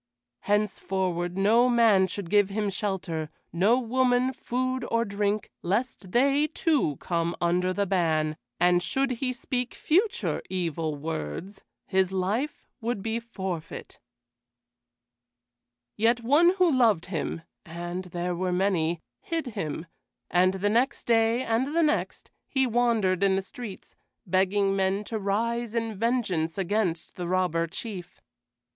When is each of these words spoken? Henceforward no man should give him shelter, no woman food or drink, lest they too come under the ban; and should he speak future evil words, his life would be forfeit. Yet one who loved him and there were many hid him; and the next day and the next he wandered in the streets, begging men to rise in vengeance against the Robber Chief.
Henceforward 0.39 1.37
no 1.37 1.69
man 1.69 2.07
should 2.07 2.31
give 2.31 2.49
him 2.49 2.71
shelter, 2.71 3.29
no 3.53 3.77
woman 3.77 4.33
food 4.33 4.83
or 4.89 5.05
drink, 5.05 5.51
lest 5.61 6.09
they 6.11 6.47
too 6.47 6.95
come 6.95 7.35
under 7.39 7.71
the 7.71 7.85
ban; 7.85 8.35
and 8.59 8.81
should 8.81 9.11
he 9.21 9.31
speak 9.31 9.75
future 9.75 10.41
evil 10.49 10.95
words, 10.95 11.61
his 11.85 12.11
life 12.11 12.67
would 12.81 13.03
be 13.03 13.19
forfeit. 13.19 13.99
Yet 15.95 16.21
one 16.21 16.55
who 16.57 16.71
loved 16.71 17.05
him 17.05 17.43
and 17.63 18.05
there 18.05 18.35
were 18.35 18.51
many 18.51 19.03
hid 19.19 19.45
him; 19.53 19.85
and 20.31 20.55
the 20.55 20.69
next 20.69 21.03
day 21.05 21.43
and 21.43 21.75
the 21.75 21.83
next 21.83 22.31
he 22.47 22.65
wandered 22.65 23.21
in 23.21 23.35
the 23.35 23.43
streets, 23.43 23.95
begging 24.25 24.75
men 24.75 25.03
to 25.03 25.19
rise 25.19 25.75
in 25.75 25.93
vengeance 25.93 26.57
against 26.57 27.17
the 27.17 27.27
Robber 27.27 27.67
Chief. 27.67 28.19